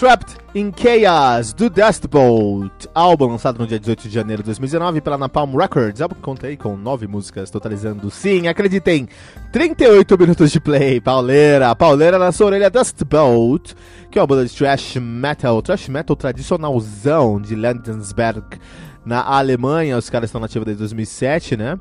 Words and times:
Trapped 0.00 0.38
in 0.54 0.72
Chaos, 0.72 1.52
do 1.52 1.68
Dust 1.68 2.06
Bolt, 2.06 2.86
álbum 2.94 3.26
lançado 3.26 3.58
no 3.58 3.66
dia 3.66 3.78
18 3.78 4.08
de 4.08 4.14
janeiro 4.14 4.42
de 4.42 4.46
2019 4.46 5.02
pela 5.02 5.18
Napalm 5.18 5.54
Records. 5.54 6.00
Álbum 6.00 6.14
que 6.14 6.22
contei 6.22 6.56
com 6.56 6.74
nove 6.74 7.06
músicas, 7.06 7.50
totalizando, 7.50 8.10
sim, 8.10 8.48
acreditem, 8.48 9.06
38 9.52 10.18
minutos 10.18 10.50
de 10.50 10.58
play. 10.58 11.02
Pauleira, 11.02 11.76
pauleira 11.76 12.18
na 12.18 12.32
sua 12.32 12.46
orelha, 12.46 12.70
Dust 12.70 13.04
Bolt, 13.04 13.74
que 14.10 14.18
é 14.18 14.22
uma 14.22 14.26
banda 14.26 14.46
de 14.46 14.56
thrash 14.56 14.96
metal, 14.96 15.60
thrash 15.60 15.86
metal 15.88 16.16
tradicionalzão 16.16 17.38
de 17.38 17.54
Landensberg, 17.54 18.58
na 19.04 19.22
Alemanha. 19.22 19.98
Os 19.98 20.08
caras 20.08 20.28
estão 20.30 20.40
nativos 20.40 20.64
desde 20.64 20.78
2007, 20.78 21.58
né? 21.58 21.78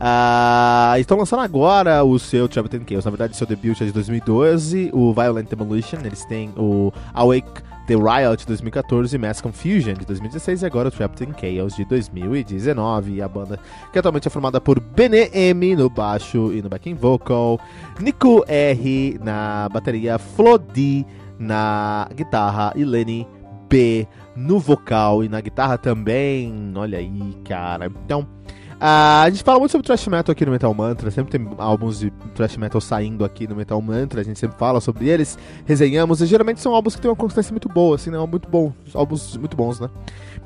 Uh, 0.00 0.98
estão 0.98 1.18
lançando 1.18 1.40
agora 1.40 2.02
o 2.02 2.18
seu 2.18 2.48
Travel 2.48 2.70
Chaos, 2.88 3.04
na 3.04 3.10
verdade 3.10 3.36
seu 3.36 3.46
debut 3.46 3.78
é 3.82 3.84
de 3.84 3.92
2012, 3.92 4.90
o 4.94 5.12
Violent 5.12 5.46
Demolition, 5.46 5.98
eles 6.02 6.24
têm 6.24 6.50
o 6.56 6.90
Awake 7.12 7.62
the 7.86 7.96
Riot 7.96 8.38
de 8.38 8.46
2014, 8.46 9.18
Mass 9.18 9.40
Confusion 9.40 9.94
de 9.94 10.06
2016 10.06 10.62
e 10.62 10.66
agora 10.66 10.88
o 10.88 10.90
Trapped 10.92 11.28
in 11.28 11.32
Chaos 11.32 11.74
de 11.74 11.84
2019. 11.84 13.14
E 13.14 13.22
a 13.22 13.28
banda 13.28 13.58
que 13.92 13.98
atualmente 13.98 14.28
é 14.28 14.30
formada 14.30 14.60
por 14.60 14.78
Bene 14.78 15.28
M 15.34 15.74
no 15.74 15.90
baixo 15.90 16.52
e 16.52 16.62
no 16.62 16.68
backing 16.68 16.94
vocal, 16.94 17.58
Nico 17.98 18.44
R 18.46 19.18
na 19.20 19.68
bateria, 19.70 20.18
Flodi 20.18 21.04
na 21.36 22.08
guitarra 22.14 22.72
e 22.76 22.84
Lenny 22.84 23.26
B 23.68 24.06
no 24.36 24.60
vocal 24.60 25.24
e 25.24 25.28
na 25.28 25.40
guitarra 25.40 25.76
também. 25.76 26.72
Olha 26.76 26.98
aí, 26.98 27.34
cara. 27.44 27.86
Então, 28.04 28.26
Uh, 28.80 29.24
a 29.24 29.28
gente 29.28 29.44
fala 29.44 29.58
muito 29.58 29.72
sobre 29.72 29.86
thrash 29.86 30.06
metal 30.08 30.32
aqui 30.32 30.46
no 30.46 30.52
Metal 30.52 30.72
Mantra, 30.72 31.10
sempre 31.10 31.30
tem 31.30 31.46
álbuns 31.58 31.98
de 31.98 32.10
thrash 32.34 32.56
metal 32.56 32.80
saindo 32.80 33.26
aqui 33.26 33.46
no 33.46 33.54
Metal 33.54 33.80
Mantra, 33.82 34.22
a 34.22 34.24
gente 34.24 34.38
sempre 34.38 34.56
fala 34.56 34.80
sobre 34.80 35.06
eles, 35.06 35.38
resenhamos, 35.66 36.22
e 36.22 36.26
geralmente 36.26 36.62
são 36.62 36.74
álbuns 36.74 36.96
que 36.96 37.02
têm 37.02 37.10
uma 37.10 37.16
consistência 37.16 37.52
muito 37.52 37.68
boa, 37.68 37.96
assim, 37.96 38.08
né? 38.08 38.18
Muito 38.26 38.48
bom, 38.48 38.72
álbuns 38.94 39.36
muito 39.36 39.54
bons, 39.54 39.78
né? 39.78 39.90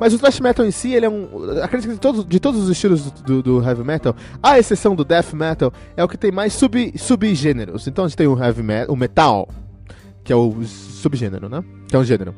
Mas 0.00 0.12
o 0.12 0.18
thrash 0.18 0.40
metal 0.40 0.66
em 0.66 0.72
si, 0.72 0.92
ele 0.92 1.06
é 1.06 1.08
um. 1.08 1.28
Acredito 1.62 1.90
que 1.90 1.94
de 1.94 2.00
todos, 2.00 2.26
de 2.26 2.40
todos 2.40 2.64
os 2.64 2.70
estilos 2.70 3.08
do, 3.12 3.40
do, 3.40 3.62
heavy 3.62 3.84
metal, 3.84 4.16
à 4.42 4.58
exceção 4.58 4.96
do 4.96 5.04
death 5.04 5.32
metal, 5.32 5.72
é 5.96 6.02
o 6.02 6.08
que 6.08 6.18
tem 6.18 6.32
mais 6.32 6.52
sub, 6.54 6.92
subgêneros. 6.98 7.86
Então 7.86 8.04
a 8.04 8.08
gente 8.08 8.16
tem 8.16 8.26
o 8.26 8.36
heavy 8.36 8.64
metal, 8.64 8.92
o 8.92 8.96
metal, 8.96 9.48
que 10.24 10.32
é 10.32 10.36
o 10.36 10.64
subgênero, 10.64 11.48
né? 11.48 11.62
Que 11.86 11.94
é 11.94 11.98
um 12.00 12.04
gênero. 12.04 12.34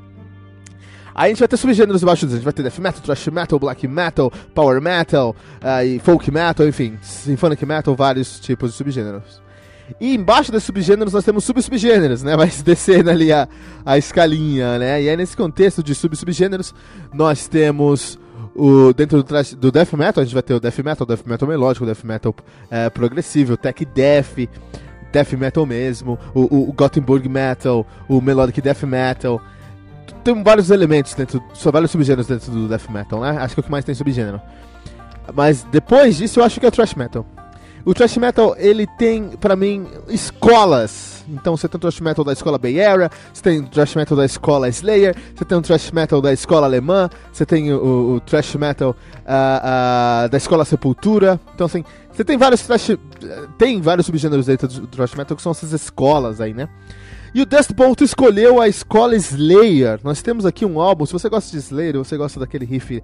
Aí 1.19 1.27
a 1.27 1.28
gente 1.31 1.38
vai 1.38 1.49
ter 1.49 1.56
subgêneros 1.56 2.03
embaixo 2.03 2.27
disso. 2.27 2.34
A 2.34 2.38
gente 2.38 2.44
vai 2.44 2.53
ter 2.53 2.62
death 2.62 2.78
metal, 2.78 3.00
thrash 3.00 3.27
metal, 3.28 3.59
black 3.59 3.88
metal, 3.88 4.31
power 4.54 4.82
metal, 4.82 5.34
uh, 5.62 5.82
e 5.82 5.99
folk 5.99 6.31
metal, 6.31 6.69
enfim, 6.69 6.99
symphonic 7.00 7.65
metal, 7.65 7.97
vários 7.97 8.38
tipos 8.38 8.72
de 8.72 8.77
subgêneros. 8.77 9.41
E 9.99 10.15
embaixo 10.15 10.53
desses 10.53 10.66
subgêneros 10.66 11.15
nós 11.15 11.25
temos 11.25 11.44
sub-subgêneros, 11.44 12.22
né? 12.22 12.37
Vai 12.37 12.50
descendo 12.62 13.09
ali 13.09 13.32
a, 13.32 13.49
a 13.84 13.97
escalinha, 13.97 14.78
né? 14.78 15.03
E 15.03 15.09
aí 15.09 15.16
nesse 15.16 15.34
contexto 15.34 15.82
de 15.82 15.94
sub-subgêneros 15.94 16.75
nós 17.15 17.48
temos 17.48 18.19
o, 18.54 18.93
dentro 18.93 19.22
do, 19.22 19.56
do 19.56 19.72
death 19.72 19.94
metal, 19.94 20.21
a 20.21 20.25
gente 20.25 20.34
vai 20.34 20.43
ter 20.43 20.53
o 20.53 20.60
death 20.60 20.78
metal, 20.81 21.06
death 21.06 21.25
metal 21.25 21.48
melódico, 21.48 21.87
death 21.87 22.04
metal 22.04 22.34
é, 22.71 22.91
progressivo, 22.91 23.56
tech 23.56 23.87
death, 23.87 24.48
death 25.12 25.33
metal 25.33 25.65
mesmo, 25.65 26.19
o, 26.34 26.43
o, 26.43 26.69
o 26.69 26.72
Gothenburg 26.75 27.27
metal, 27.27 27.87
o 28.06 28.21
melodic 28.21 28.60
death 28.60 28.83
metal, 28.83 29.41
tem 30.25 30.43
vários 30.43 30.71
elementos 30.71 31.15
dentro, 31.15 31.43
só 31.55 31.71
vários 31.71 31.91
subgêneros 31.91 32.27
dentro 32.27 32.50
do 32.50 32.69
death 32.69 32.89
metal, 32.89 33.21
né? 33.21 33.31
Acho 33.39 33.55
que 33.55 33.61
é 33.61 33.62
o 33.62 33.65
que 33.65 33.71
mais 33.71 33.84
tem 33.84 33.94
subgênero. 33.94 34.41
Mas 35.34 35.65
depois 35.65 36.17
disso 36.17 36.41
eu 36.41 36.44
acho 36.44 36.61
que 36.61 36.67
é 36.67 36.69
o 36.69 36.72
thrash 36.72 36.94
metal. 36.94 37.27
O 37.87 37.94
thrash 37.94 38.16
metal, 38.16 38.56
ele 38.59 38.84
tem, 38.99 39.28
para 39.41 39.55
mim, 39.55 39.87
escolas. 40.09 41.25
Então 41.28 41.56
você 41.56 41.69
tem 41.69 41.77
o 41.77 41.81
thrash 41.81 42.00
metal 42.00 42.25
da 42.25 42.33
escola 42.33 42.59
Bay 42.59 42.84
Area, 42.84 43.09
você 43.33 43.41
tem 43.41 43.61
o 43.61 43.69
thrash 43.69 43.95
metal 43.95 44.16
da 44.16 44.25
escola 44.25 44.69
Slayer, 44.69 45.15
você 45.34 45.45
tem 45.45 45.56
o 45.56 45.62
thrash 45.62 45.93
metal 45.93 46.21
da 46.21 46.33
escola 46.33 46.66
alemã, 46.66 47.09
você 47.33 47.47
tem 47.47 47.72
o, 47.72 48.16
o, 48.16 48.21
thrash 48.21 48.56
metal 48.56 48.91
uh, 48.91 50.27
uh, 50.27 50.28
da 50.28 50.37
escola 50.37 50.65
Sepultura. 50.65 51.41
Então 51.55 51.66
assim, 51.66 51.84
você 52.12 52.25
tem 52.25 52.37
vários 52.37 52.62
thrash, 52.62 52.99
tem 53.56 53.81
vários 53.81 54.06
subgêneros 54.06 54.47
dentro 54.47 54.66
do 54.66 54.89
thrash 54.89 55.15
metal 55.15 55.37
que 55.37 55.43
são 55.43 55.53
essas 55.53 55.72
escolas 55.72 56.41
aí, 56.41 56.53
né? 56.53 56.69
E 57.36 57.42
o 57.42 57.44
Dust 57.44 57.70
escolheu 58.00 58.62
a 58.62 58.66
escola 58.66 59.14
Slayer. 59.14 60.00
Nós 60.02 60.22
temos 60.22 60.47
aqui 60.47 60.64
um 60.64 60.80
álbum, 60.80 61.04
se 61.04 61.12
você 61.12 61.28
gosta 61.28 61.50
de 61.50 61.58
Slayer, 61.58 61.98
você 61.98 62.16
gosta 62.16 62.41
daquele 62.41 62.64
riff 62.64 63.02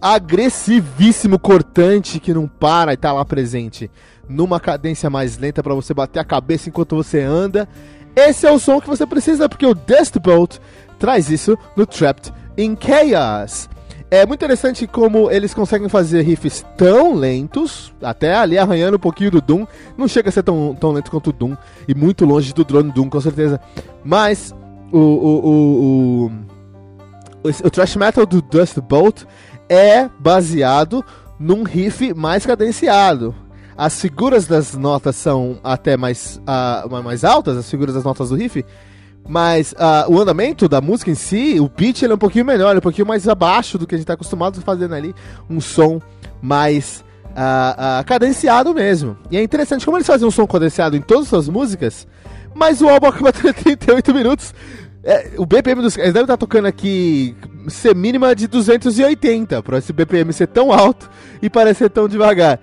agressivíssimo, 0.00 1.36
cortante, 1.36 2.20
que 2.20 2.32
não 2.32 2.46
para 2.46 2.92
e 2.92 2.96
tá 2.96 3.12
lá 3.12 3.24
presente 3.24 3.90
numa 4.28 4.60
cadência 4.60 5.10
mais 5.10 5.36
lenta 5.36 5.64
para 5.64 5.74
você 5.74 5.92
bater 5.92 6.20
a 6.20 6.24
cabeça 6.24 6.68
enquanto 6.68 6.94
você 6.94 7.22
anda. 7.22 7.68
Esse 8.14 8.46
é 8.46 8.52
o 8.52 8.58
som 8.60 8.80
que 8.80 8.86
você 8.86 9.04
precisa, 9.04 9.48
porque 9.48 9.66
o 9.66 9.74
Dust 9.74 10.16
Bolt 10.20 10.58
traz 10.96 11.28
isso 11.28 11.58
no 11.74 11.84
Trapped 11.84 12.32
in 12.56 12.78
Chaos. 12.80 13.68
É 14.10 14.26
muito 14.26 14.40
interessante 14.40 14.88
como 14.88 15.30
eles 15.30 15.54
conseguem 15.54 15.88
fazer 15.88 16.22
riffs 16.22 16.66
tão 16.76 17.14
lentos, 17.14 17.94
até 18.02 18.34
ali 18.34 18.58
arranhando 18.58 18.96
um 18.96 19.00
pouquinho 19.00 19.30
do 19.30 19.40
Doom. 19.40 19.64
Não 19.96 20.08
chega 20.08 20.28
a 20.28 20.32
ser 20.32 20.42
tão, 20.42 20.76
tão 20.78 20.90
lento 20.90 21.12
quanto 21.12 21.30
o 21.30 21.32
Doom, 21.32 21.56
e 21.86 21.94
muito 21.94 22.24
longe 22.24 22.52
do 22.52 22.64
drone 22.64 22.90
Doom, 22.90 23.08
com 23.08 23.20
certeza. 23.20 23.60
Mas 24.04 24.52
o, 24.90 24.98
o, 24.98 25.46
o, 25.46 26.30
o, 27.44 27.48
o 27.48 27.70
thrash 27.70 27.94
metal 27.94 28.26
do 28.26 28.42
Dust 28.42 28.80
Bolt 28.80 29.22
é 29.68 30.10
baseado 30.18 31.04
num 31.38 31.62
riff 31.62 32.12
mais 32.12 32.44
cadenciado. 32.44 33.32
As 33.76 34.00
figuras 34.00 34.46
das 34.46 34.74
notas 34.74 35.14
são 35.14 35.60
até 35.62 35.96
mais, 35.96 36.42
uh, 36.42 37.02
mais 37.02 37.24
altas, 37.24 37.56
as 37.56 37.70
figuras 37.70 37.94
das 37.94 38.02
notas 38.02 38.28
do 38.28 38.34
riff, 38.34 38.64
mas 39.28 39.72
uh, 39.72 40.12
o 40.12 40.20
andamento 40.20 40.68
da 40.68 40.80
música 40.80 41.10
em 41.10 41.14
si, 41.14 41.60
o 41.60 41.68
beat 41.68 42.02
ele 42.02 42.12
é 42.12 42.14
um 42.14 42.18
pouquinho 42.18 42.44
melhor, 42.44 42.74
é 42.74 42.78
um 42.78 42.82
pouquinho 42.82 43.06
mais 43.06 43.28
abaixo 43.28 43.78
do 43.78 43.86
que 43.86 43.94
a 43.94 43.98
gente 43.98 44.04
está 44.04 44.14
acostumado 44.14 44.60
fazendo 44.60 44.94
ali. 44.94 45.14
Um 45.48 45.60
som 45.60 46.00
mais 46.42 47.04
uh, 47.30 48.00
uh, 48.00 48.04
cadenciado 48.04 48.74
mesmo. 48.74 49.16
E 49.30 49.36
é 49.36 49.42
interessante 49.42 49.84
como 49.84 49.96
eles 49.96 50.06
fazem 50.06 50.26
um 50.26 50.30
som 50.30 50.46
cadenciado 50.46 50.96
em 50.96 51.00
todas 51.00 51.24
as 51.24 51.28
suas 51.28 51.48
músicas, 51.48 52.06
mas 52.54 52.80
o 52.80 52.88
álbum 52.88 53.06
acaba 53.06 53.32
tendo 53.32 53.54
38 53.54 54.14
minutos. 54.14 54.54
É, 55.02 55.30
o 55.38 55.46
BPM 55.46 55.80
dos 55.80 55.96
eles 55.96 56.12
devem 56.12 56.24
estar 56.24 56.36
tocando 56.36 56.66
aqui 56.66 57.34
ser 57.68 57.94
mínima 57.96 58.34
de 58.34 58.46
280 58.46 59.62
para 59.62 59.78
esse 59.78 59.94
BPM 59.94 60.30
ser 60.30 60.46
tão 60.46 60.70
alto 60.70 61.08
e 61.40 61.48
parecer 61.48 61.88
tão 61.88 62.06
devagar. 62.06 62.60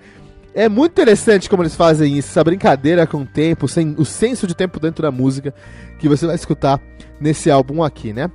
É 0.58 0.68
muito 0.68 0.90
interessante 0.90 1.48
como 1.48 1.62
eles 1.62 1.76
fazem 1.76 2.18
isso, 2.18 2.30
essa 2.30 2.42
brincadeira 2.42 3.06
com 3.06 3.18
o 3.18 3.24
tempo, 3.24 3.68
sem, 3.68 3.94
o 3.96 4.04
senso 4.04 4.44
de 4.44 4.56
tempo 4.56 4.80
dentro 4.80 5.02
da 5.02 5.12
música 5.12 5.54
que 6.00 6.08
você 6.08 6.26
vai 6.26 6.34
escutar 6.34 6.80
nesse 7.20 7.48
álbum 7.48 7.80
aqui, 7.80 8.12
né? 8.12 8.28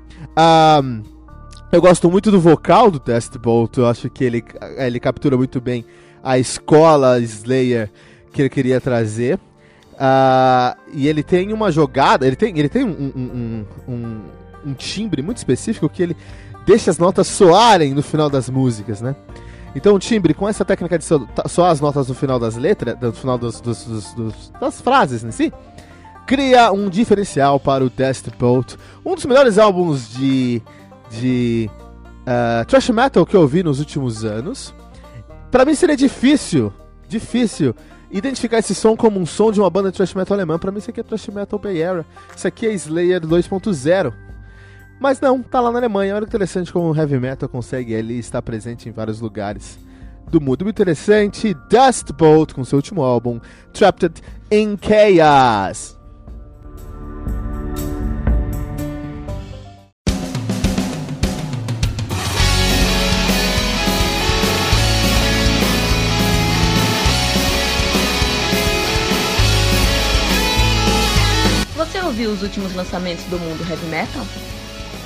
Eu 1.69 1.81
gosto 1.81 2.09
muito 2.09 2.31
do 2.31 2.39
vocal 2.39 2.89
do 2.89 2.97
Test 2.97 3.37
Bolt, 3.37 3.75
eu 3.75 3.85
acho 3.87 4.09
que 4.09 4.23
ele, 4.23 4.41
ele 4.77 5.01
captura 5.01 5.35
muito 5.35 5.59
bem 5.59 5.83
a 6.23 6.39
escola 6.39 7.19
Slayer 7.19 7.91
que 8.31 8.41
ele 8.41 8.49
queria 8.49 8.79
trazer. 8.79 9.37
Uh, 9.95 10.79
e 10.93 11.09
ele 11.09 11.23
tem 11.23 11.51
uma 11.51 11.73
jogada, 11.73 12.25
ele 12.25 12.37
tem, 12.37 12.57
ele 12.57 12.69
tem 12.69 12.85
um, 12.85 13.11
um, 13.13 13.65
um, 13.85 14.21
um, 14.67 14.73
timbre 14.73 15.21
muito 15.21 15.39
específico 15.39 15.89
que 15.89 16.01
ele 16.01 16.15
deixa 16.65 16.89
as 16.89 16.97
notas 16.97 17.27
soarem 17.27 17.93
no 17.93 18.01
final 18.01 18.29
das 18.29 18.49
músicas, 18.49 19.01
né? 19.01 19.13
Então 19.75 19.97
timbre, 19.97 20.33
com 20.33 20.47
essa 20.47 20.63
técnica 20.63 20.97
de 20.97 21.05
soar 21.05 21.71
as 21.71 21.81
notas 21.81 22.07
no 22.07 22.13
final 22.13 22.39
das 22.39 22.55
letras, 22.55 22.97
no 23.01 23.11
final 23.11 23.37
dos, 23.37 23.59
dos, 23.59 24.13
dos, 24.13 24.51
das 24.59 24.79
frases 24.79 25.23
em 25.23 25.31
si, 25.31 25.51
cria 26.25 26.71
um 26.71 26.89
diferencial 26.89 27.59
para 27.59 27.83
o 27.83 27.89
Dust 27.89 28.29
Bolt, 28.37 28.75
um 29.05 29.15
dos 29.15 29.25
melhores 29.25 29.57
álbuns 29.57 30.09
de, 30.09 30.61
de 31.09 31.69
uh, 32.21 32.65
thrash 32.65 32.89
metal 32.89 33.25
que 33.25 33.35
eu 33.35 33.41
ouvi 33.41 33.63
nos 33.63 33.79
últimos 33.79 34.23
anos. 34.23 34.73
Para 35.51 35.65
mim 35.65 35.75
seria 35.75 35.97
difícil, 35.97 36.71
difícil 37.07 37.75
identificar 38.11 38.59
esse 38.59 38.75
som 38.75 38.95
como 38.95 39.19
um 39.19 39.25
som 39.25 39.51
de 39.51 39.59
uma 39.59 39.69
banda 39.69 39.91
de 39.91 39.97
thrash 39.97 40.13
metal 40.13 40.35
alemã. 40.35 40.59
Para 40.59 40.71
mim 40.71 40.77
isso 40.77 40.89
aqui 40.89 40.99
é 40.99 41.03
thrash 41.03 41.27
metal 41.29 41.59
Bay. 41.59 41.79
Isso 42.35 42.47
aqui 42.47 42.67
é 42.67 42.73
Slayer 42.73 43.21
2.0. 43.21 44.13
Mas 45.03 45.19
não, 45.19 45.44
tá 45.44 45.59
lá 45.59 45.69
na 45.69 45.79
Alemanha. 45.79 46.15
Olha 46.15 46.25
que 46.25 46.29
interessante 46.29 46.71
como 46.71 46.89
o 46.89 46.95
heavy 46.95 47.19
metal 47.19 47.50
consegue 47.50 47.94
ali 47.94 48.17
estar 48.19 48.41
presente 48.41 48.88
em 48.88 48.91
vários 48.94 49.19
lugares 49.19 49.77
do 50.31 50.39
mundo. 50.39 50.63
Muito 50.63 50.69
interessante. 50.69 51.53
Dust 51.69 52.13
Bolt 52.13 52.53
com 52.53 52.63
seu 52.63 52.77
último 52.77 53.01
álbum, 53.01 53.41
Trapped 53.73 54.23
in 54.50 54.77
Chaos. 54.81 56.00
Você 71.75 71.99
ouviu 71.99 72.31
os 72.31 72.41
últimos 72.41 72.73
lançamentos 72.73 73.25
do 73.25 73.38
mundo 73.38 73.69
heavy 73.69 73.85
metal? 73.88 74.25